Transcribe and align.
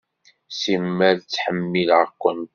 Simmal 0.59 1.17
ttḥemmileɣ-kent. 1.21 2.49